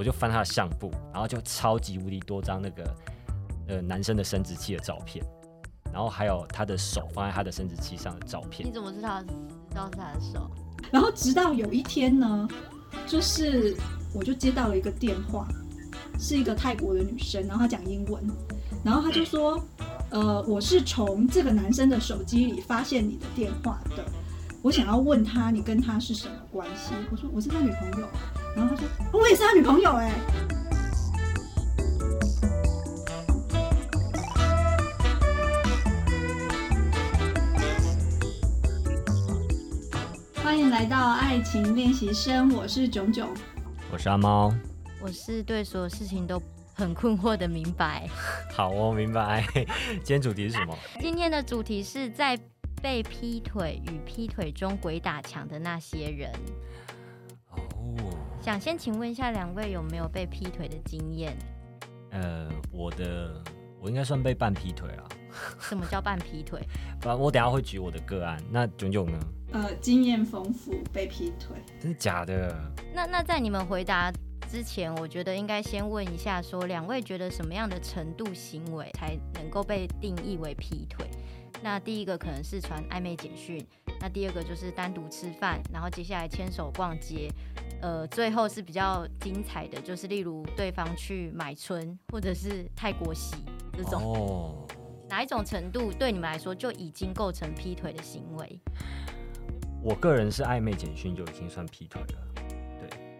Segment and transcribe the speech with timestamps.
[0.00, 2.96] 我就翻他的相簿，然后就超级无敌多张那个
[3.68, 5.22] 呃男生的生殖器的照片，
[5.92, 8.72] 然后还有他的手放在他的生殖器上的照片你。
[8.72, 9.28] 怎么知道知
[9.74, 10.50] 道是他的手？
[10.90, 12.48] 然后直到有一天呢，
[13.06, 13.76] 就是
[14.14, 15.46] 我就接到了一个电话，
[16.18, 18.26] 是一个泰国的女生，然后她讲英文，
[18.82, 19.62] 然后她就说，
[20.08, 24.02] 呃，我是从这个男生的手机里发现你的电话的，
[24.62, 26.94] 我想要问他你跟他是什么关系？
[27.10, 28.08] 我说我是他女朋友，
[28.56, 30.10] 然后他说、哦我也是他女朋友哎、
[40.42, 43.28] 欢迎来到爱情练习生，我是囧囧。
[43.92, 44.52] 我是阿猫，
[45.00, 46.40] 我是对所有事情都
[46.74, 48.08] 很困惑的明白。
[48.52, 49.44] 好，我明白。
[50.02, 50.76] 今天主题是什么？
[51.00, 52.38] 今天的主题是在
[52.80, 56.32] 被劈腿与劈腿中鬼打墙的那些人。
[58.40, 61.36] 哦，想先请问一下两位有没有被劈腿的经验？
[62.10, 63.42] 呃，我的
[63.80, 65.08] 我应该算被半劈腿了。
[65.60, 66.60] 什么叫半劈腿？
[67.00, 68.42] 反正我等下会举我的个案。
[68.50, 69.18] 那炯炯呢？
[69.52, 71.56] 呃，经验丰富，被劈腿。
[71.80, 72.54] 真的假的？
[72.92, 74.12] 那那在你们回答
[74.50, 81.08] 之前，我觉得应该先问一下说两位觉得什么样的程度行为才能够被定义为劈腿？
[81.62, 83.64] 那第一个可能是传暧昧简讯，
[84.00, 87.30] 那第二个就是单独吃饭，然后接下来牵手逛街，
[87.82, 93.36] 呃，最后是比较精彩的，就是例如对方去买春或者是泰国洗
[93.76, 94.66] 这种，哦，
[95.08, 98.60] 哪一种程度对你们来说就已经构成劈腿的行为？
[99.82, 102.18] 我个人是暧昧简讯就已经算劈腿了。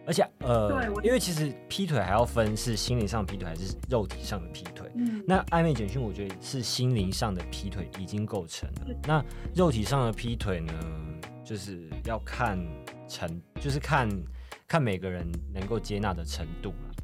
[0.03, 4.89] 对，而且呃对，因为其实劈腿还要分是心灵上劈腿还是肉体上的劈腿。
[4.95, 8.95] 嗯，那暧昧简讯，我觉得是心灵上的劈腿已经构成了。
[9.03, 9.23] 那
[9.55, 10.73] 肉体上的劈腿呢，
[11.43, 12.59] 就是要看
[13.07, 14.09] 程，就是看
[14.67, 16.95] 看每个人能够接纳的程度了。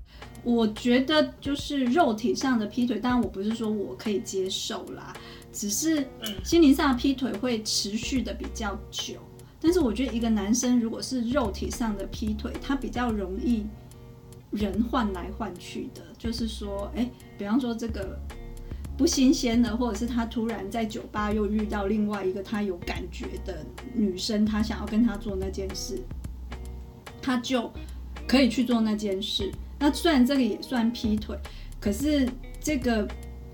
[0.44, 5.14] 我觉得就是肉体上的劈腿，当然我不是说我可以接受啦，
[5.52, 6.08] 只是
[6.44, 9.16] 心灵上的劈腿会持续的比较久。
[9.60, 13.66] 但是我觉得一个男生如果是肉体上的劈腿，他比较容易
[14.52, 18.20] 人换来换去的，就是说，哎，比方说这个
[18.98, 26.00] 不新鲜的，或者是他突然在酒吧又遇到另外一个他有感觉的女生，他想要跟他做那件事，
[27.22, 27.72] 他就
[28.28, 29.52] 可以去做那件事。
[29.80, 31.38] 那虽然这个也算劈腿，
[31.80, 32.28] 可是
[32.60, 33.08] 这个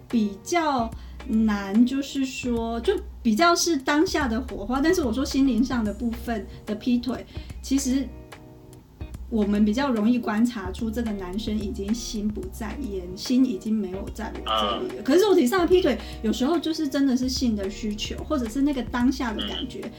[0.07, 0.89] 比较
[1.27, 4.81] 难，就是说，就比较是当下的火花。
[4.81, 7.25] 但是我说心灵上的部分的劈腿，
[7.61, 8.07] 其实
[9.29, 15.03] 我们比较容易观察出这个男生已经心不在焉，心已经没有在我这里了。
[15.03, 19.91] 可是肉体上的劈腿，有时候就是真的是性的需求，或者是那个当下的感觉。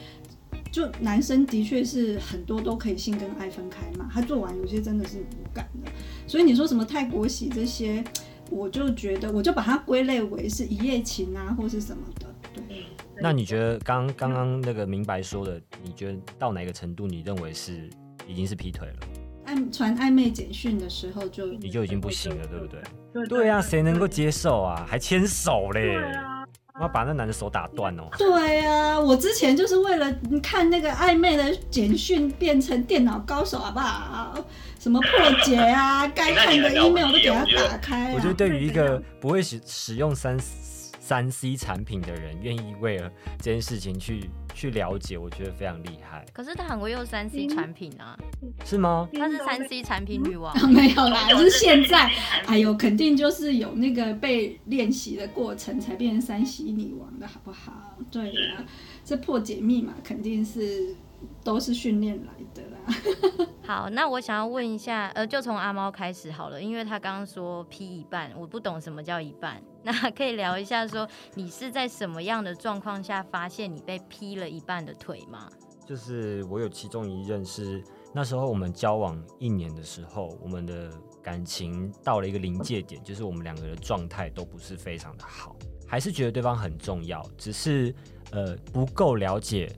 [0.71, 5.91] 就男生的确是很多都可以性跟爱分开嘛，他做完有些真的是无感的，
[6.27, 8.03] 所以你说什么泰国喜这些，
[8.51, 12.27] 我就觉得我就把它归类为是一夜情啊，或是什么的。
[12.55, 12.85] 对，
[13.21, 17.89] 那你觉得刚刚刚那个明白说的，你觉得到哪个程度，你认为是
[18.27, 18.95] 已经是劈腿了？
[19.47, 22.81] 暧传暧昧简讯的时候就你就已经不行了，对不对？
[23.13, 24.87] 对对啊，谁能够接受啊？
[24.89, 25.83] 还牵手嘞！
[25.83, 26.34] 对啊，
[26.77, 28.03] 我要把那男的手打断哦。
[28.19, 30.13] 对啊，我之前就是为了
[30.43, 34.35] 看那个暧昧的简讯变成电脑高手，好不好？
[34.81, 35.11] 什么破
[35.45, 38.27] 解啊，该看的 email 都给他打开啊我觉。
[38.27, 40.37] 得对于一个不会使使用三
[41.05, 48.19] 三 C 产品的人，愿意为了这件事情去去了解，我觉得非常厉害，可是他很会用三 C 产品啊，
[48.65, 49.07] 是吗？
[49.13, 50.51] 他是三 C 产品女王。
[50.73, 52.11] 没有啦， 就是现在，
[52.47, 57.99] 哎呦，肯定就是有那个被练习的过程，才变成三 C 女王的好不好？
[58.11, 58.65] 对啊，
[59.05, 60.97] 这破解密码肯定是
[61.45, 63.47] 都是训练来的啦。
[63.67, 75.49] 好，那我想要问一下，呃，就从阿猫开始好了，因为他刚刚说 P 一半，我不懂什么叫一半，那可以聊一下说你是在什么样的状况下发现你被劈了一半的腿吗？
[75.87, 77.85] 就是我有其中一任是
[78.15, 80.91] 那时候我们交往一年的时候，我们的
[81.23, 85.55] 感情到了一个临界点，就是我们两个的状态都不是非常的好，
[85.87, 87.95] 还是觉得对方很重要，只是
[88.31, 89.71] 呃不够了解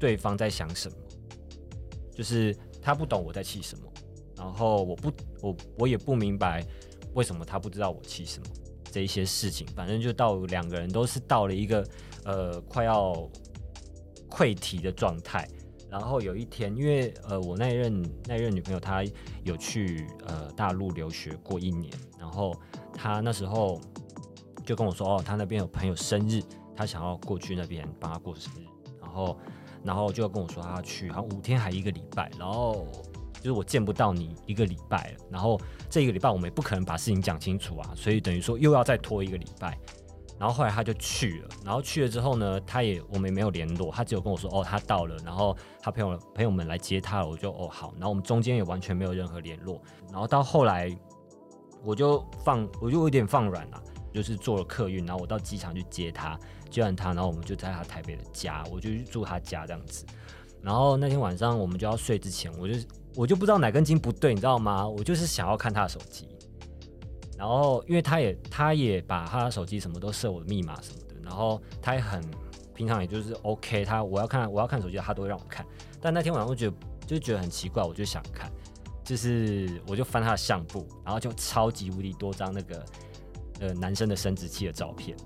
[0.00, 0.96] 对方在想什么，
[2.12, 3.84] 就是他不懂我在气什么，
[4.36, 6.66] 然后我不我我也不明白
[7.14, 8.46] 为什么他不知道我气什么
[8.92, 11.84] 这一些事情，反正就到两个人都是到了一个
[12.24, 13.28] 呃快要
[14.28, 15.48] 溃堤的状态。
[15.90, 19.04] 然后有一天，因为呃我那一任那一任女朋友她
[19.44, 22.54] 有去呃大陆留学过一年，然后
[22.94, 23.78] 她那时候
[24.64, 26.42] 就跟我说，哦，她那边有朋友生日，
[26.74, 28.66] 她想要过去那边帮她过生日，
[29.02, 29.38] 然后
[29.84, 32.86] 然后就跟我说她要去，好像五天还一个礼拜，然后
[33.42, 35.60] 就是我见不到你一个礼拜了，然后
[35.90, 39.76] 这一个礼拜我们也不可能把事情讲清楚啊，所以等于说又要再拖一个礼拜。
[40.38, 49.80] 然后后来他就去了，然后去了之后呢，他也我们也没有联络，他只有跟我说哦他到了，然后他朋友朋友们来接他了，我就哦好，然后我们中间也完全没有任何联络，
[50.10, 50.90] 然后到后来
[51.84, 53.80] 我就放我就有点放软了，
[54.12, 56.36] 就是坐了客运，然后我到机场去接他，
[56.70, 60.04] 接完他，然后我们就在他台北的家，我就去住他家这样子。
[60.60, 62.74] 然后那天晚上我们就要睡之前，我就
[63.14, 64.86] 我就不知道哪根筋不对，你知道吗？
[64.86, 66.28] 我就是想要看他的手机。
[67.36, 72.22] 然后因为他也他也把他的手机什么都设我的密码什么的，然后他也很
[72.72, 75.66] 平常也就是 OK，他我要看我要看手机，他都会让我看。
[76.00, 78.50] 但那天晚上我觉得就觉得很奇怪，我就想看，
[79.04, 82.86] 就是我就翻他的相簿，然后就超级无敌多张那个
[83.60, 85.16] 呃男生的生殖器的照片，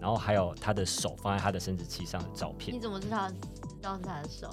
[0.00, 2.74] 然后还有他的手放在他的生殖器上的照片。
[2.74, 3.36] 你怎么知道知
[3.82, 4.48] 道是他的手？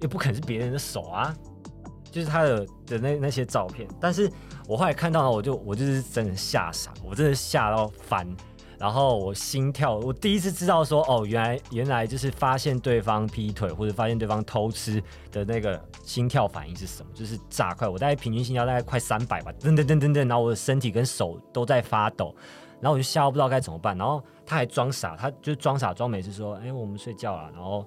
[0.00, 1.36] 又不可能是别人的手啊，
[2.14, 3.88] 就是他的的那那些照片。
[4.00, 4.30] 但是
[4.68, 8.24] 我后来看到了，我就我就是真的吓傻，我真的吓到翻，
[8.78, 15.02] 然后我心跳，我第一次知道说，哦，原来原来就是发现对方劈腿或者发现对方偷吃
[15.32, 22.32] 的那个心跳反应是什么，就是炸快，我大概平均心跳大概快三百吧，噔噔噔噔噔，然后我的身体跟手都在发抖，
[22.80, 27.84] 然后我就吓到不知道该怎么办，然后他还装傻，他就装傻装没事说，哎，我们睡觉了，然后。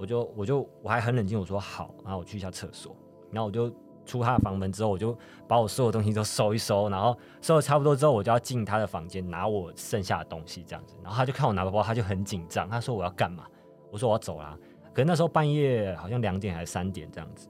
[0.00, 2.94] 我就我就我还很冷静，我说好，然后我去一下厕所，
[3.30, 3.70] 然后我就
[4.04, 5.16] 出他的房门之后，我就
[5.46, 13.44] 把我所有东西都收一收，然后收的差不多之后，我就要进他的房间拿我剩下的东西这样子，然后他就看我拿包包，他就很紧张，他说我要干嘛？
[13.90, 14.56] 我说我要走啦，
[14.94, 17.48] 可是那时候半夜好像两点还是三点这样子，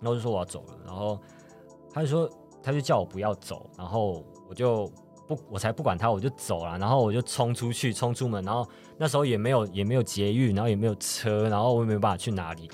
[0.00, 1.18] 然后我就说我要走了，然后
[1.92, 2.30] 他就说
[2.62, 4.90] 他就叫我不要走，然后我就。
[5.26, 8.68] 不，我才不管他，我就走了，然后我就冲出去，冲出门，然后
[8.98, 12.68] 那时候也没有也没有捷运，然后也没有车，然后我也没有办法去哪里，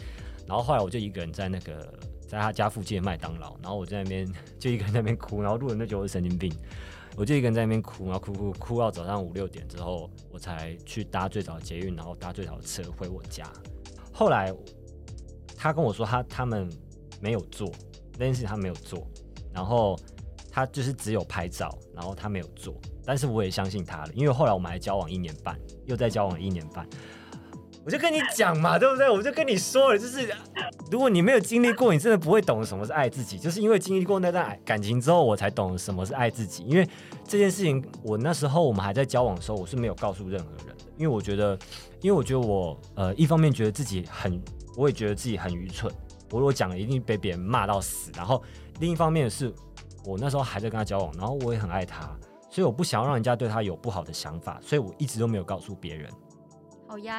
[0.48, 1.94] 然后后来我就一个人在那个
[2.30, 4.26] 在他家附近的麦当劳，然后我在那边
[4.58, 6.52] 就一个人在那边哭，然后路人都觉得我是神经病，
[7.16, 13.44] 我就一个人在那边哭，然后哭哭哭到早上五六点之后，我才去搭最早的捷运，然后搭最早的车回我家。
[14.12, 14.54] 后来
[15.56, 16.70] 他跟我说他他们
[17.20, 17.68] 没有做
[18.18, 19.04] 那件事，他没有做，
[19.52, 19.98] 然后。
[20.52, 22.74] 他就是只有拍照，然后他没有做，
[23.04, 25.56] 但是我也相信他了，因为后来我们还交往一年半，
[25.86, 26.84] 又在交往一年半，
[27.84, 29.08] 我就跟你讲嘛，对不对？
[29.10, 30.32] 我就跟你说了，就是
[30.90, 33.38] 如果你没有经历过，你真的不会懂什么是爱自己。
[33.38, 36.62] 就是因为经历过那段感情之后，我才懂什么是爱自己。
[36.64, 36.88] 因为
[37.24, 41.58] 这件事情，我那时候我们还在交往的时候，我是没有告诉任何人的，因为我觉得，
[42.00, 44.40] 因为我觉得我呃，一方面觉得自己很，
[44.76, 45.92] 我也觉得自己很愚蠢，
[46.30, 48.10] 我如果讲了，一定被别人骂到死。
[48.14, 48.42] 然后
[48.78, 49.52] 另一方面是。
[50.02, 52.10] 我那时候还在跟他交往，然后我也很爱他，
[52.48, 56.10] 所以我不想要让人家对他有不好的想法，所以我一直都没有告诉别人。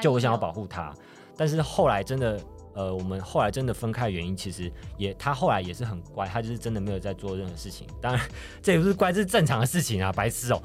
[0.01, 0.93] 就我想要保护他，
[1.35, 2.39] 但是后来真的，
[2.73, 7.87] 呃，我们后来真的分开原因，其实也他后来也是很乖，他就是真的没有在做任何事情。
[8.01, 8.29] 当然，
[8.61, 10.61] 这也不是乖，这是正常的事情啊，白痴哦，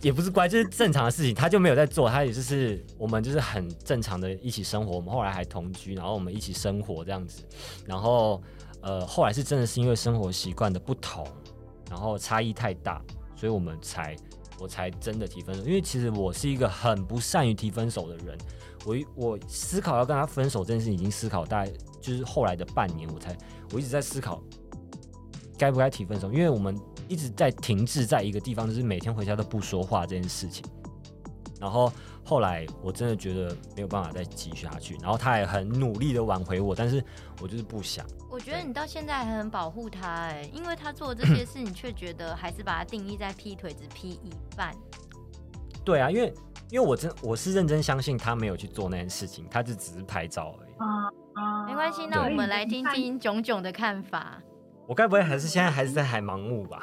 [0.00, 7.42] 也不是乖，就是正常的事情，他就没有在做，他也就是我们就是很正常的一起生活，我们后来还同居，然后我们一起生活这样子，
[7.86, 8.42] 然后。
[8.80, 11.26] 呃，后来是真的是因为生活习惯的不同，
[11.90, 13.02] 然后差异太大，
[13.34, 14.16] 所以我们才
[14.58, 15.62] 我才真的提分手。
[15.62, 18.38] 因为其实我是一个很不善于提分手的人，
[18.84, 23.36] 我我思考要跟他分手这件事已经思考大概就是后来的半年，我才
[23.72, 24.42] 我一直在思考
[25.56, 26.78] 该不该提分手，因为我们
[27.08, 30.64] 一直在停滞在一个地方，就是每天回家都不说话这件事情，
[31.60, 31.92] 然后。
[32.28, 37.02] 后来我真的觉得没有办法再继续下去，然后他也很努力的挽回我，但是
[37.40, 38.04] 我就是不想。
[38.30, 44.74] 我觉得你到现在还很保护他，哎，因为他做这些事，你却觉得还是把他定义在劈腿只劈一半。
[45.82, 46.34] 对啊，因为
[46.70, 50.72] 因为我真我是认真相信他没有去做那件事情，他就只是拍照而已。
[50.78, 54.38] 啊没关系，那我们来听听炯炯的看法。
[54.86, 56.82] 我该不会还是现在还是在还盲目吧？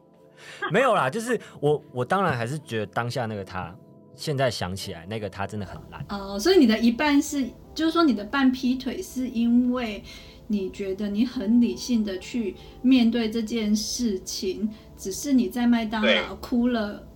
[0.70, 3.74] 没有啦，就是我我当然还是觉得当下那个他。
[4.16, 6.38] 现在想起来，那个他真的很烂哦。
[6.38, 10.02] 所以你的一半是，就是说你的半劈腿，是因为
[10.48, 17.06] 你觉得你很理性的去面对这件事情，只是你在麦当劳哭了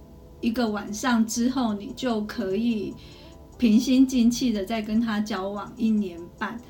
[0.41, 2.95] 一个晚上之后，你就可以
[3.59, 6.61] 平心静气的再跟他交往一年半。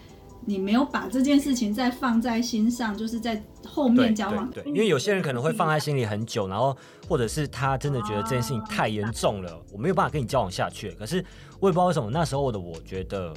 [0.46, 4.50] 你没有把这件事情再放在心上，就是在后面交往。
[4.50, 6.76] 对，因为有些人可能会放在心里很久，然后
[7.08, 10.92] 或者是他真的觉得这件事情太严重了，我没有办法跟你交往下去。
[10.92, 11.24] 可是
[11.60, 13.32] 我也不知道为什么那时候的我觉得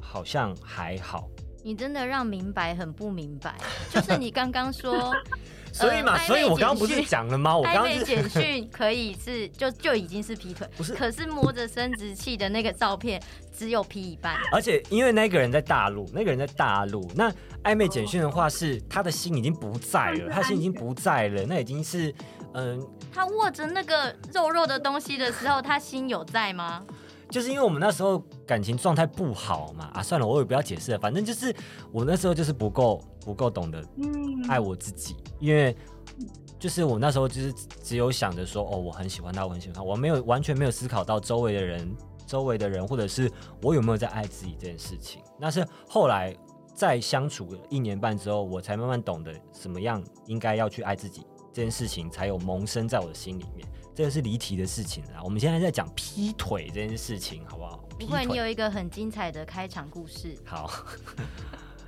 [0.00, 1.28] 好像还好。
[1.62, 3.56] 你真的让明白很不明白，
[3.90, 5.12] 就是你刚刚说，
[5.72, 7.56] 所以嘛，呃所以我刚刚不是讲了吗？
[7.56, 10.94] 我刚暧昧刚是简讯可以是就就已经是劈腿， 不是。
[10.94, 13.22] 可是摸着生殖器的那个照片
[13.56, 17.32] 只有劈一半，而且因为那个人在大陆，那个人在大陆，那
[17.64, 22.14] 暧昧简讯的话是他的心已经不在了，他心已经不在了，那已经是
[22.54, 26.82] 嗯、他握着那个肉肉的东西的时候，他心有在吗？
[27.30, 31.54] 就是因为我们那时候感情状态不好嘛，啊，算了，我也不要解释了，反正就是
[31.92, 35.76] 我那时候就是不够不够懂得嗯，爱我自己，因为
[36.58, 41.94] 就是我那时候就是只有想着说，哦，我很喜欢他，我很喜欢他，我没有完全没有思考到周围的人，
[42.26, 43.30] 周围的人或者是
[43.62, 45.22] 我有没有在爱自己这件事情。
[45.38, 46.36] 那是后来
[46.74, 53.66] 在相处一年半之后，我才慢慢懂得什么样应该要去爱自己这件事情，才有萌生在我的心里面。
[53.94, 57.84] 这个是离题的事情啦，我们现在在讲劈腿这件事情，好不好？
[57.98, 60.36] 不会，你有一个很精彩的开场故事。
[60.44, 60.70] 好，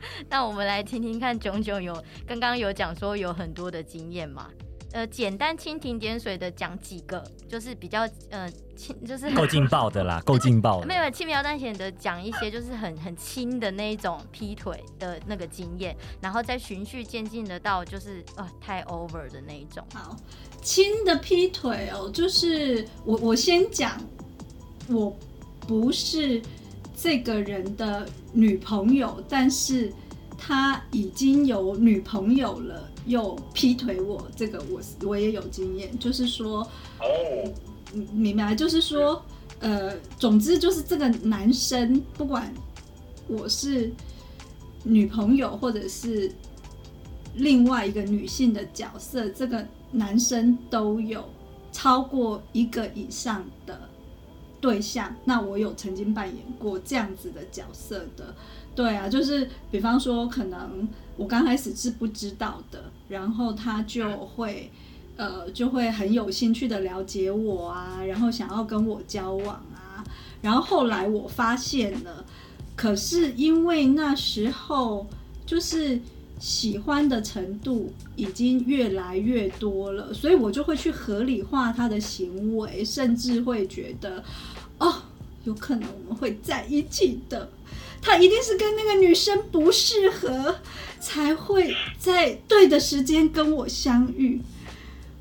[0.28, 4.48] 那我们来听听看，炯炯有刚刚有讲说有很多的经验嘛？
[4.92, 10.86] 呃，简单蜻蜓点水的讲几个，就是比较呃轻，就是 够劲爆的啦， 够劲爆的。
[10.88, 19.86] 没有轻描淡写的讲一些就是很很轻的那一种劈腿的那个经验，然后再循序渐进的到就是啊、太 over 的那一种。
[19.94, 20.16] 好，
[20.60, 23.96] 轻的劈腿哦，就是我我先讲，
[24.88, 25.16] 我
[25.68, 26.42] 不是
[27.02, 29.90] 这个人的女朋友，但是
[30.36, 36.60] 他已经有女朋友了，又劈腿我，这个我我也有经验，就是说，
[36.98, 37.06] 哦，
[38.12, 39.24] 明白，就是说，
[39.60, 42.52] 呃，总之就是这个男生，不管
[43.28, 43.90] 我是
[44.84, 46.30] 女朋友或者是
[47.34, 51.24] 另外一个女性的角色，这个男生都有
[51.72, 53.88] 超过一个以上的
[54.60, 55.14] 对象。
[55.24, 58.34] 那我有曾经扮演过这样子的角色的，
[58.74, 64.70] 对啊，就是比方说，可能我刚开始是不知道的，然后他就会。
[65.16, 70.02] 呃，就会很有兴趣的了解我啊，然后想要跟我交往啊，
[70.40, 72.24] 然后后来我发现了，
[72.74, 75.06] 可是因为那时候
[75.44, 76.00] 就是
[76.38, 84.24] 喜欢的程度已经越来越多了，所以我就会去合理化他的行为，甚至会觉得，
[85.44, 87.50] 有可能我们会在一起的。
[88.02, 90.56] 他一定是跟那个女生不适合，
[90.98, 94.40] 才会在对的时间跟我相遇。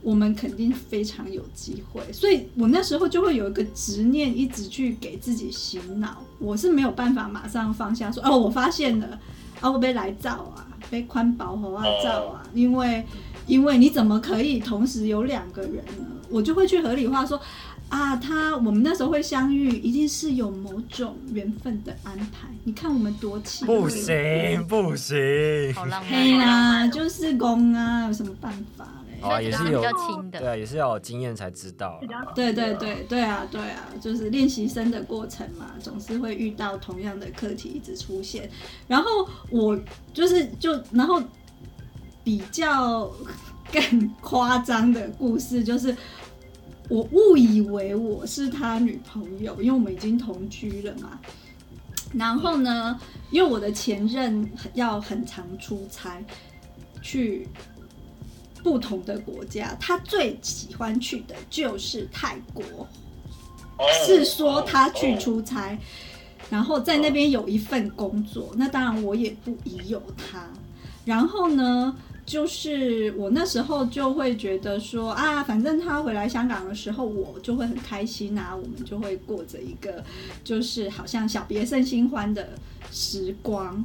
[0.02, 6.24] 我们肯定非常有机会，所以我那时候就会有一个执念，一直去给自己洗脑。
[6.40, 9.20] 我是没有办法马上放下说，哦，我发现了，
[9.60, 13.06] 啊，我被来照啊，被宽薄和啊照啊，因为
[13.46, 16.06] 因为你怎么可以同时有两个人呢？
[16.30, 17.38] 我就会去合理化说，
[17.89, 22.48] 啊，他我们那时候会相遇，一定是有某种缘分的安排。
[22.63, 29.17] 你看我们多亲，不行不行，好浪漫，嘿啦，就是公啊，有什么办法嘞？
[29.22, 32.29] 好啊，也是有轻的对啊，也是要有经验才知道啊。
[32.36, 38.48] 对对对对啊对啊，就是练习生的过程嘛，总是会遇到同样的课题一直出现。
[38.88, 39.75] 然后我
[40.13, 41.19] 就是就然后
[42.24, 43.12] 比较
[43.74, 45.96] 更夸张的故事就是。
[46.89, 51.19] 我误以为我是他女朋友，因为我们已经同居了嘛。
[52.13, 56.22] 然后呢，因为我的前任要很常出差，
[57.01, 57.48] 去
[58.63, 62.63] 不同的国家，他最喜欢去的就是泰国。
[63.77, 65.77] 哦是说他去出差，
[66.50, 70.46] 然后在那边有一份工作，那当然我也不疑有他。
[71.05, 71.96] 然后呢，
[72.29, 80.03] 就是我那时候就会觉得说啊，反正他回来香港的时候，我就会很开心啊，我们就会过着一个
[80.43, 82.50] 就是好像小别胜新欢的
[82.91, 83.83] 时光。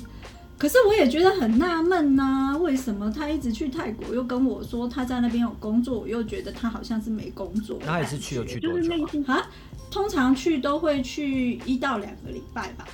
[0.59, 8.07] 可是我也觉得很纳闷呐，为什么他一直去泰国，又跟我说他在那边有工作，我又觉得他好像是没工作他也。
[8.07, 8.97] 是去有去就多久啊？
[8.97, 9.51] 是内心啊，
[9.91, 12.87] 通常去都会去一到两个礼拜吧，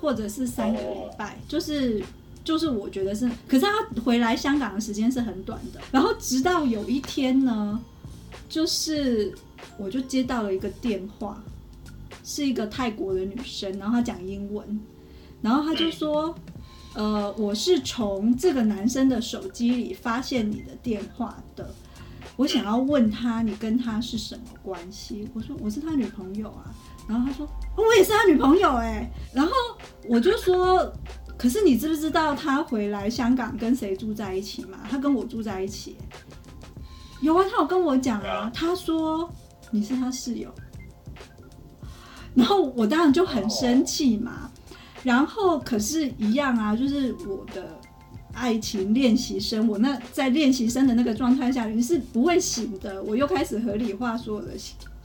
[0.00, 0.86] 或者是三个礼
[1.16, 2.02] 拜，就是
[2.46, 5.80] 就是我觉得是，可是他回来香港的时间是很短的。
[5.90, 7.78] 然后直到有一天呢，
[8.48, 9.34] 就是
[9.76, 11.42] 我就接到了一个电话，
[12.24, 14.80] 是一个泰国的女生，然后她讲英文，
[15.42, 16.34] 然后她就说。
[16.98, 21.68] 呃，我是从这个男生的手机里发现你的电话的，
[22.36, 25.28] 我想要问他你跟他是什么关系？
[25.34, 26.72] 我说我是他女朋友啊，
[27.06, 29.52] 然后他说、哦我也是他女朋友哎、然后
[30.08, 30.90] 我就说，
[31.38, 34.78] 可是你知不知道他回来香港跟谁住在一起嘛？
[34.88, 35.96] 他跟我住在一起、
[37.20, 39.28] 有啊，他有跟我讲啊，他说
[39.70, 40.50] 你是他室友，
[42.34, 44.50] 然后我当然就很生气嘛。
[45.02, 47.78] 然后可是，一样啊，就是我的
[48.32, 53.00] 爱情练习生，我那在练习生的那个状态下，你是不会醒的。
[53.04, 54.54] 我又开始合理化所有的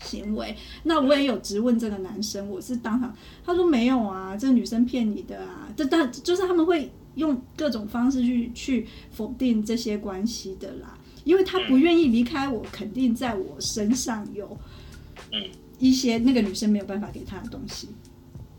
[0.04, 0.56] 行行为。
[0.84, 3.16] 那我也有质问这个男生，我是当场
[3.46, 14.58] 他说没有啊，这个女生骗你的啊，这但就是他们会用各种方式去去否定这些关系的啦，因为他不愿意离开我，肯定在我身上有
[15.32, 15.42] 嗯
[15.80, 17.90] 一些那个女生没有办法给他的东西。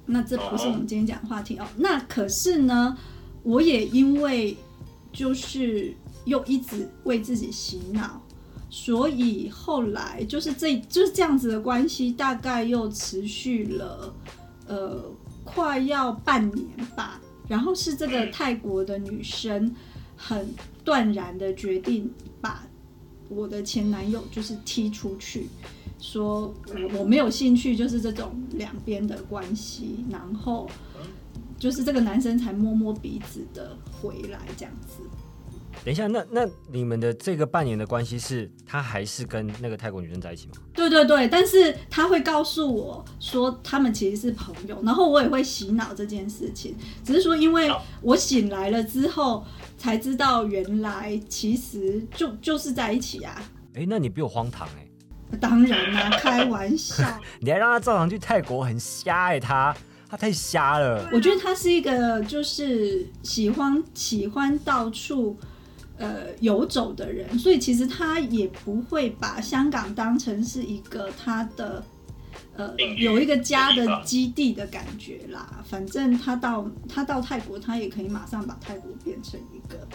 [0.07, 1.67] 那这不是我们今天讲的话题哦。
[1.77, 2.97] 那可是呢，
[3.45, 4.57] 我也因为
[5.13, 5.95] 就是
[6.25, 8.21] 又一直为自己洗脑，
[8.75, 14.15] 所以后来就是这就是这样子的关系，大概又持续了
[14.67, 15.05] 呃
[15.45, 17.21] 快要半年吧。
[17.47, 19.71] 然后是这个泰国的女生
[20.17, 20.49] 很
[20.83, 22.11] 断然的决定
[22.41, 22.67] 把
[23.29, 25.49] 我的前男友就是踢出去，
[26.01, 30.67] 说我我没有兴趣，就是这种两边的关系，然后
[31.59, 35.03] 就是这个男生才摸摸鼻子的回来这样子。
[35.85, 40.55] 等一下，那那你们的这个半年的关系是，他还是跟那个泰国女生在一起吗？
[40.75, 49.45] 对对对，但是他会告诉我说他们其实是朋友，然后我也会洗脑这件事情，只是说因为我醒来了之后
[49.77, 53.43] 才知道，原来其实就就是在一起啊。
[53.75, 57.03] 哎、那你比我荒唐哎、当然啦、开玩笑。
[57.41, 59.75] 你还让他照常去泰国，很瞎哎、他
[60.09, 61.09] 他太瞎了。
[61.11, 65.39] 我觉得他是一个就是喜欢喜欢到处
[66.03, 71.83] 呃游走的人，所以其实他也不会把香港当成是一个他的
[72.57, 75.63] 呃有一个家的基地的感觉啦。
[75.65, 79.87] 反正他到他到泰国，他也可以马上把泰国变成一个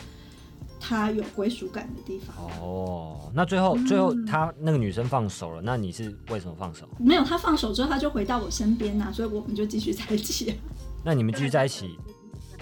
[0.80, 2.34] 他有归属感的地方。
[2.62, 6.88] 哦，那最后最后他那个女生放手了，那你是为什么放手？
[6.98, 10.56] 没有他放手之后，他就回到我身边呐、所以我们就继续在一起、
[11.04, 11.98] 那你们继续在一起，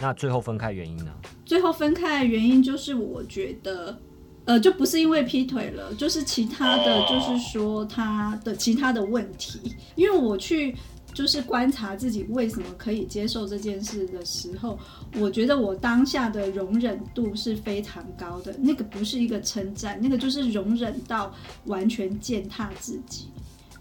[0.02, 1.12] 那最后分开原因呢？
[1.46, 3.98] 最后分开的原因就是我觉得，
[4.46, 9.76] 呃，就不是因为劈腿了，就是其他的，就是说他的其他的问题。
[9.96, 10.76] 因为我去
[11.14, 14.78] 就是观察自己为什么可以接受这件事的时候，
[15.18, 18.54] 我觉得我当下的容忍度是非常高的。
[18.60, 21.34] 那个不是一个称赞，那个就是容忍到
[21.66, 23.28] 完全践踏自己。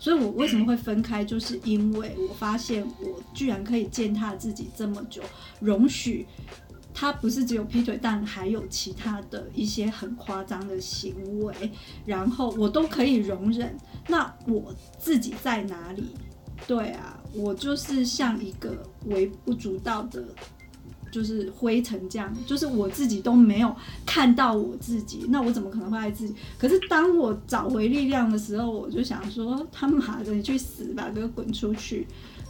[0.05, 5.23] 所以我为什么会分开，就是因为我发现我居然可以践踏自己这么久，
[5.61, 6.27] 容许
[6.93, 11.55] 他不是只有劈腿，但还有其他的一些很夸张的行为，
[12.05, 13.75] 然后我都可以容忍。
[14.07, 16.11] 那我自己在哪里？
[16.67, 20.23] 对啊，我就是像一个微不足道的，
[21.15, 23.73] 就是灰尘这样，就是我自己都没有
[24.05, 26.35] 看到我自己，那我怎么可能会爱自己？
[26.59, 32.05] 可是当我找回力量的时候，我就想说，他妈的，你去死吧，给我滚出去！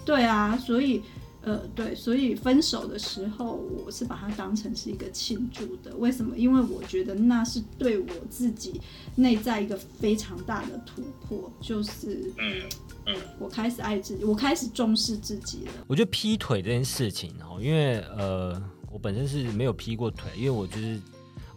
[0.06, 1.02] 对啊，所以
[1.42, 5.94] 呃，对，所以分手的时候，我是把它当成是一个庆祝的。
[5.98, 6.34] 为什么？
[6.38, 8.80] 因为我觉得那是对我自己
[9.16, 12.62] 内在一个非常大的突破，就是嗯
[13.06, 15.72] 嗯我开始爱自己，我开始重视自己了。
[15.86, 21.00] 我觉得劈腿这件事情哦，因为呃，我本身是没有劈过腿，因为我就是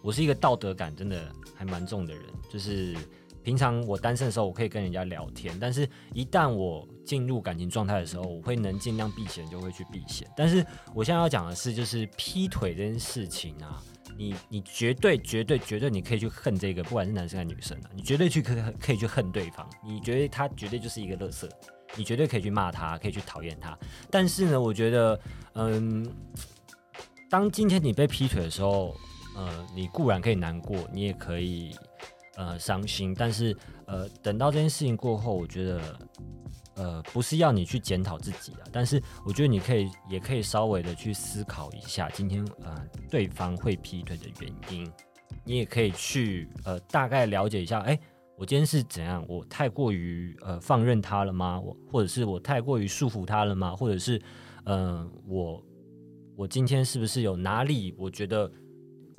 [0.02, 2.94] 我是一个道德感真的还蛮重的人，就是
[3.42, 10.28] 平常我单身的时候，我可以跟人家聊天，但是一旦我进入感情状态的时候，我会能尽量避嫌就会去避嫌。
[10.36, 13.82] 但是我现在要讲的是，就是劈腿这件事情啊，
[14.18, 21.48] 你你绝对绝对绝对你可以去恨这个，不管是男生还是女生啊，你绝对去可可以去恨对方，你觉得他绝对就是一个垃圾。
[21.96, 23.76] 你绝对可以去骂他，可以去讨厌他，
[24.10, 25.18] 但是呢，我觉得，
[25.54, 26.06] 嗯，
[27.30, 28.94] 当今天你被劈腿的时候，
[29.34, 31.74] 呃，你固然可以难过，你也可以
[32.36, 35.80] 呃伤心，但是呃，等到这件事情过后，我觉得
[36.78, 42.74] 呃不是要你去检讨自己啊，但是我觉得你可以也可以稍微的去思考一下，今天呃
[43.10, 44.90] 对方会劈腿的原因，
[45.44, 47.98] 你也可以去呃大概了解一下，哎、
[48.36, 49.24] 我今天是怎样？
[49.28, 51.60] 我太过于呃放任他了吗？
[51.60, 53.74] 我或者是我太过于束缚他了吗？
[53.76, 54.20] 或者是
[54.64, 55.62] 呃我
[56.36, 58.50] 我今天是不是有哪里我觉得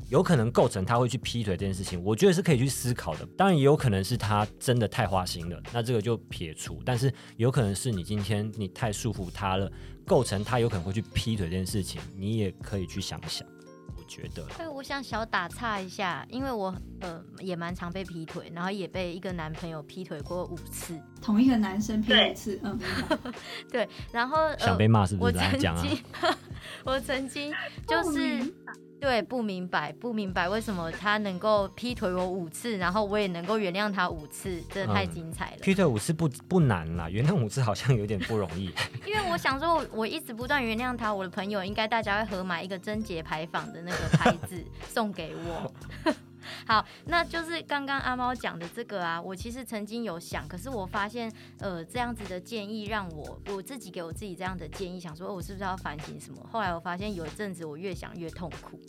[0.09, 2.03] 有可能构成他会去劈腿这件事情？
[2.03, 3.25] 我觉得是可以去思考的。
[3.37, 6.81] 当然也有可能是他真的太花心了，那这个就撇除。
[6.83, 9.71] 但是有可能是你今天你太束缚他了，
[10.05, 13.47] 构成他有可能会去劈腿这件事情，你也可以去想想。
[13.95, 14.55] 我觉得啦。
[14.57, 20.99] 哎，我想小打岔一下，因为我呃也蛮常被劈腿，然后也被一个男朋友劈腿过五次。
[21.21, 22.79] 同一个男生劈对一次，嗯，
[23.71, 25.37] 对，然后呃想被骂是不我是？
[25.37, 25.59] 我曾。
[25.75, 26.03] 经，
[26.83, 27.53] 我曾经
[27.87, 28.53] 就哦是
[28.99, 35.57] 对，不明白，不明白为什么他能够劈腿我五次，然后我也能够原谅他五次，真的太嗯精彩了。
[35.61, 38.65] 劈腿五次不不难啦，原谅五次好像有点不容易。
[39.07, 45.73] 因为我想说我，我一直不断原谅他，我的朋友应该大家会合买一个贞节牌坊的那个牌子送给我。
[46.65, 56.45] 好，那就是刚刚阿猫讲的这个啊，我其实曾经有想，可是我发现，呃，这样子的建议让我我自己给我自己这样的建议，想说、哦我是不是要反省什么？
[56.51, 58.79] 后来我发现有一阵子我越想越痛苦，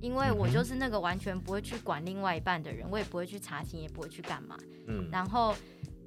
[0.00, 4.56] 因为我就是那个完全不会去管另外一半的人，我也不会去查询，也不会去干嘛。
[4.86, 5.54] 嗯，然后，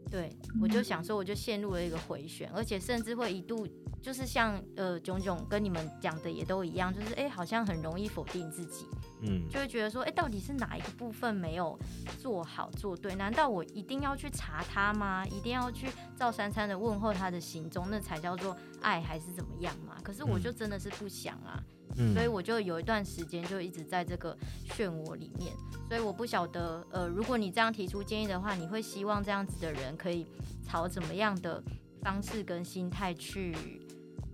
[0.09, 3.67] 对我就想说，我就陷入了一个回旋，而且甚至会一度
[4.01, 8.85] 就是像呃炯炯跟你们讲的也都一样，就是哎、好像很容易否定自己，
[9.21, 11.77] 嗯，就会觉得说，哎、到底是哪一个部分没有
[12.19, 13.15] 做好做对？
[13.15, 15.25] 难道我一定要去查他吗？
[15.25, 19.95] 一定要去赵三餐的问候他的行踪，那才叫做爱还是怎么样嘛？
[20.03, 21.61] 可是我嗯就真的是不想啊。
[21.97, 24.37] 嗯所以我就有一段时间就一直在这个
[24.69, 25.51] 漩涡里面，
[25.87, 30.27] 所以我不晓得，呃，如果你这样提出建议的话，你会希望这样子的人可以
[30.63, 31.61] 朝怎么样的
[32.03, 33.53] 方式跟心态去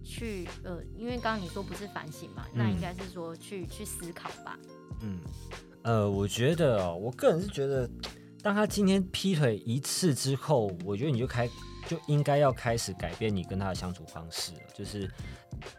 [0.06, 4.58] 去呃，因为刚刚你说不是反省嘛，那嗯应该是说去去思考吧。
[5.02, 5.20] 嗯，
[5.82, 7.90] 呃，我觉得哦，我个人是觉得，
[8.42, 11.50] 当他今天劈腿一次之后，我觉得你就开
[11.88, 14.60] 就应该要开始改变你跟他的相处方式了。
[14.74, 15.10] 就是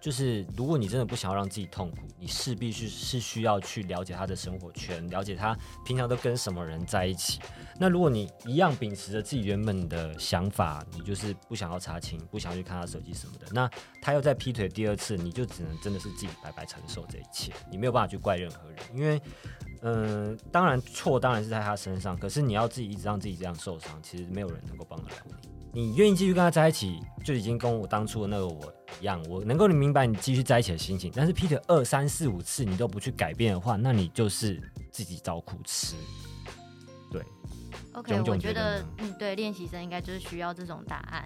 [0.00, 7.40] 就是，如果你真的不想要让自己痛苦，你势必是是需要去了解他的生活圈，了解他平常都跟什么人在一起。
[7.78, 19.20] 那如果你一样秉持着自己原本的想法，你就是不想要查清，不想要去看他手机什么的，那他又在劈腿第二次，你就只能真的是自己白白承受这一切，你没有办法去怪任何人，因为，
[19.82, 25.34] 嗯、当然错当然是在他身上，可是你要自己一直让自己这样受伤，其实没有人能够帮得了你。
[25.72, 31.12] 你愿意继续跟他在一起，就已经跟我当初的那个我一样，我能够明白你继续在一起的心情。
[31.14, 35.94] 但是 Peter 二三四五次你都不去改变的话，那你就是自己找苦吃。
[37.10, 37.22] 对
[37.92, 41.24] ，OK，炯炯我觉得嗯，对，练习生应该就是需要这种答案。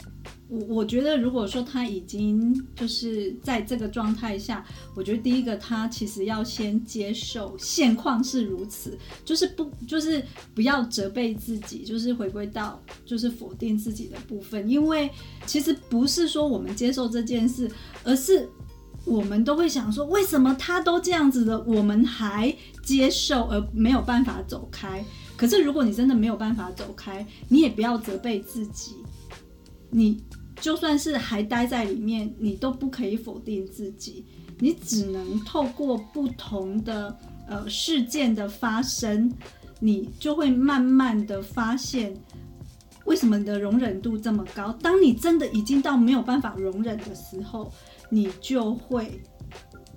[0.49, 15.11] 我我觉得，如果说他已经就是在这个状态下，我觉得第一个他其实要先接受现况是如此，就是不就是不要责备自己，就是回归到就是否定自己的部分，因为
[15.45, 17.69] 其实不是说我们接受这件事，
[18.05, 18.49] 而是
[19.05, 25.05] 我们都会想说，为什么他都这样子的，我们还接受而没有办法走开？
[25.37, 28.93] 可是如果你真的没有办法走开，你也不要责备自己，
[29.91, 30.23] 你
[30.61, 34.25] 就算是还待在里面，你都不可以否定自己，
[34.61, 37.19] 你只能透过不同的
[37.49, 39.35] 呃事件的发生，
[39.81, 42.15] 你就会慢慢的发现。
[43.05, 44.73] 为什么你的容忍度这么高？
[44.83, 47.73] 当你真的已经到没有办法容忍的时候，
[48.09, 49.21] 你就会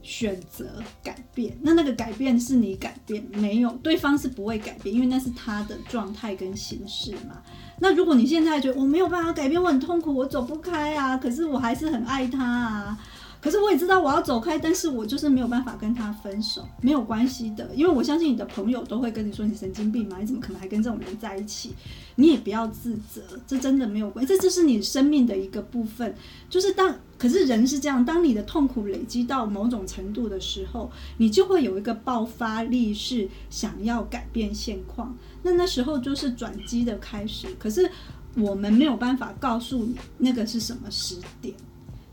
[0.01, 1.55] 选择改变。
[1.61, 7.41] 那那个改变是你改变，没有对方是不会改变，因为那是他的状态跟形式嘛。
[7.79, 12.97] 那如果你现在觉得我没有办法改变，我很痛苦，我走不开啊，可是我还是很爱他啊。
[13.43, 21.73] 可是我也知道我要走开，但是我就是没有办法跟他分手，没有关系的，因为我相信你的朋友都会跟你说你神经病嘛，你怎么可能还跟这种人在一起？
[22.15, 26.15] 你也不要自责，这真的没有关，这就是你生命的一个部分。
[26.49, 35.13] 就是当，可是人是这样，当你的痛苦累积到某种程度的时候，你就会有一个爆发力，是想要改变现况。
[35.41, 37.47] 那那时候就是转机的开始。
[37.59, 37.91] 可是
[38.37, 41.53] 我们没有办法告诉你那个是什么时点。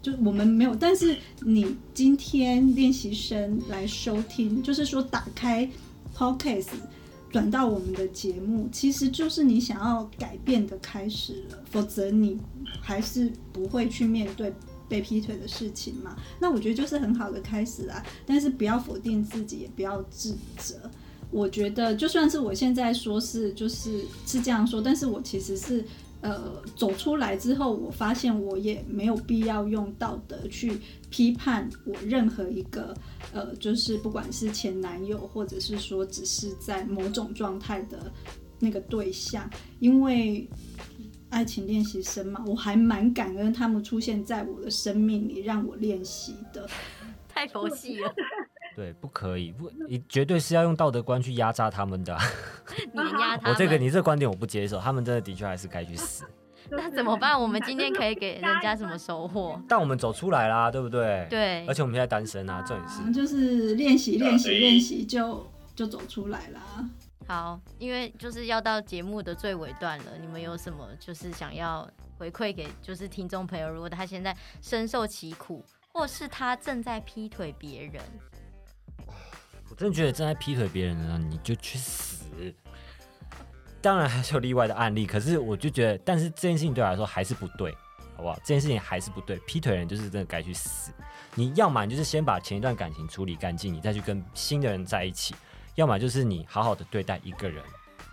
[0.02, 5.68] 就我们没有，但是你今天练习生来收听，就是说打开
[6.16, 6.68] Podcast
[7.30, 12.38] 转到我们的节目，其实就是你想要改变的开始了，否则你
[12.80, 14.52] 还是不会去面对
[14.88, 16.16] 被劈腿的事情嘛。
[16.40, 20.90] 那我觉得就是很好的开始啊，但是不要否定自己，也不要自责。
[21.30, 25.84] 我觉得就算是我现在说是就是是这样说，但是我其实是。
[26.22, 32.94] 呃，走出来之后，我发现我也没有必要用道德去批判我任何一个
[33.32, 38.12] 呃，就是不管是前男友，或者是说只是在某种状态的
[38.58, 40.46] 那个对象，因为
[41.30, 46.68] 爱情练习生嘛，我还蛮感恩他们出现在我的生命里，让我练习的。
[47.32, 48.14] 太佛系了，
[48.76, 52.22] 对，不可以，不，你绝对是要用道德观去压榨他们的啊、
[52.94, 53.52] 碾压他们。
[53.52, 56.24] 我这个你这个观点我不接受，他们真的的确还是该去死。
[56.72, 57.40] 那怎么办？
[57.40, 59.60] 我们今天可以给人家什么收获？
[59.68, 61.26] 但我们走出来啦，对不对？。
[61.28, 66.60] 对而，且我们现在单身啊，这也是嗯就是练习练习练习，就就走出来啦。
[67.26, 73.68] 好，因为就是要到节目的最尾段了，你们有什么就是想要回馈给就是听众朋友？
[73.68, 78.02] 如果他现在深受其苦，或是他正在劈腿别人，
[79.80, 82.26] 真的觉得正在劈腿别人的呢，你就去死。
[83.80, 87.74] 当然还是有例外的案例，可是我就觉得，但是这件事情对我来说还是不对，
[88.14, 88.34] 好不好？
[88.40, 90.92] 这件事情还是不对，劈腿人就是真的该去死。
[91.34, 95.34] 你要么你就是先把前一段感情处理干净，你再去跟新的人在一起；
[95.76, 97.64] 要么就是你好好的对待一个人，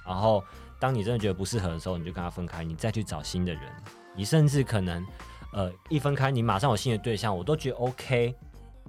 [0.05, 0.41] 然后
[0.79, 3.63] 当你真的觉得不适合的时候，你就跟他分开，你再去找新的人。
[4.15, 5.05] 你甚至可能，
[5.51, 8.33] 呃，一分开你马上有新的对象，我都觉得 OK，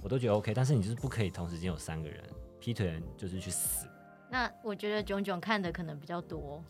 [0.01, 0.53] 我都觉得 OK。
[0.53, 2.23] 但是你就是不可以同时间有三个人，
[2.59, 3.87] 劈腿人就是去死。
[4.31, 6.63] 那我觉得炯炯看的可能比较多，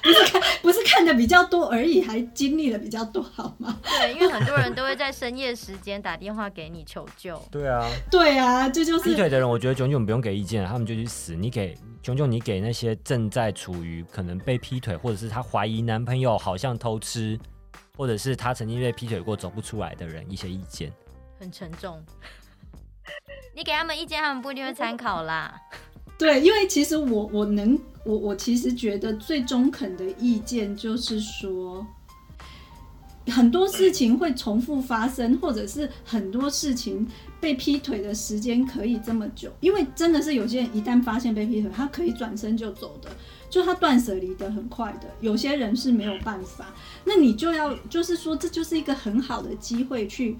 [0.00, 3.76] 不是看不是看的比较多而已，还经历的比较多，好吗？
[3.82, 7.36] 对，因为很多人都会在深夜时间打电话给你求救。
[7.50, 11.34] 对啊，对啊，这就是劈腿的人，我觉得炯炯不用给意见了，他们就去死。
[11.34, 17.36] 你给炯炯，你给那些正在处于可能被劈腿，或者是他怀疑男朋友好像偷吃，
[17.96, 20.92] 或者是他曾经被劈腿过走不出来的人一些意见。
[21.40, 22.00] 很沉重，
[23.58, 25.60] 你给他们意见，他们不一定会参考啦。
[26.16, 31.84] 对，因为其实我我能我我其实觉得最中肯的意见就是说，
[33.26, 37.04] 很多事情会重复发生，或者是很多事情
[37.40, 43.10] 被劈腿的时间可以这么久，因为真的是有些人一旦发现被劈腿，他可以转身就走的，
[43.50, 45.10] 就他断舍离的很快的。
[45.20, 46.66] 有些人是没有办法，
[47.04, 50.36] 那你就要就是说，这就是一个很好的机会去，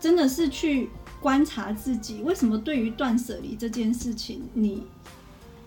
[0.00, 0.88] 真的是去。
[1.24, 4.82] 观察自己为什么对于断舍离这件事情，你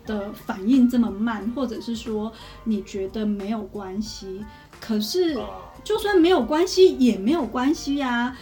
[0.06, 2.32] 的反应这么慢，或者是说
[2.66, 4.46] 你觉得没有关系？
[4.80, 5.36] 可是
[5.84, 8.38] 就算没有关系也没有关系呀，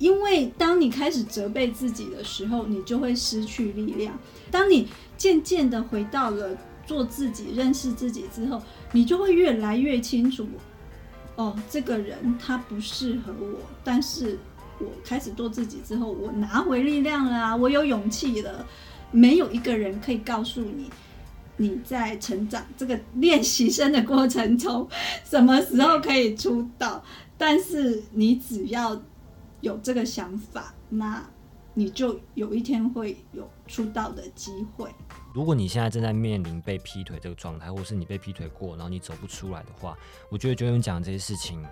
[0.00, 4.18] 因为当你开始责备自己的时候，你就会失去力量。
[4.50, 10.44] 当你渐渐的回到了做自己、认识自己之后，你就会越来越清楚，
[11.36, 14.36] 哦，这个人他不适合我，但是。
[14.82, 17.56] 我开始做自己之后，我拿回力量了啊！
[17.56, 18.66] 我有勇气了。
[19.10, 20.90] 没有一个人可以告诉你，
[21.58, 24.88] 你在成长这个练习生的过程中，
[25.22, 27.04] 什么时候可以出道。
[27.36, 29.00] 但是你只要
[29.60, 31.22] 有这个想法，那
[31.74, 34.88] 你就有一天会有出道的机会。
[35.34, 39.94] 如果你现在正在面临被劈腿这个状态，或是你被劈腿过，然后你走不出来的话，
[40.30, 41.62] 我觉得就用讲这些事情。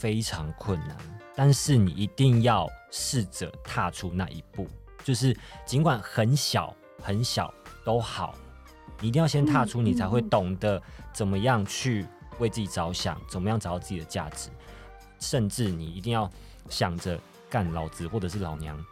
[0.00, 0.96] 非常困难，
[1.36, 4.66] 但是你一定要试着踏出那一步，
[5.04, 5.36] 就是
[5.66, 7.52] 尽管很小很小
[7.84, 8.34] 都好，
[8.98, 10.82] 你一定要先踏出，你才会懂得
[11.12, 12.06] 怎么样去
[12.38, 14.48] 为自己着想，怎么样找到自己的价值，
[15.18, 16.30] 甚至你一定要
[16.70, 18.82] 想着干老子或者是老娘，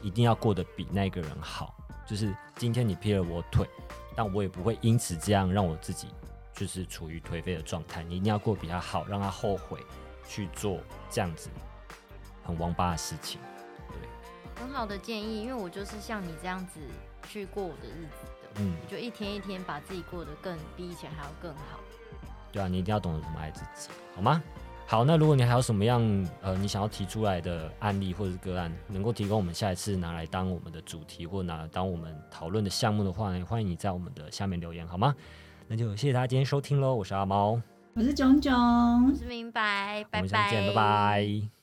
[0.00, 1.76] 一定要过得比那个人好。
[2.06, 3.68] 就是今天你劈了我腿，
[4.16, 6.08] 但我也不会因此这样让我自己
[6.54, 8.02] 就是处于颓废的状态。
[8.02, 9.78] 你一定要过比他好，让他后悔。
[10.26, 11.48] 去做这样子
[12.42, 13.40] 很王八的事情，
[13.88, 16.80] 对，很好的建议，因为我就是像你这样子
[17.28, 21.80] 去过我的日子的，嗯，就一天一天把自己过得更比以前还要更好。
[22.52, 24.42] 对啊，你一定要懂得怎么爱自己，好吗？
[24.86, 26.02] 好，那如果你还有什么样
[26.42, 35.14] 呃你想要提出来的案例或者是个案，能够提供我们下一次拿来当我们的主题或拿来当我们讨论的项目的话呢，欢迎你在我们的下面留言，好吗？
[35.66, 37.73] 那就谢谢大家今天收听喽，我是阿猫。
[37.96, 41.53] 我是炯炯，我是明白，拜拜，我们下次见，拜拜。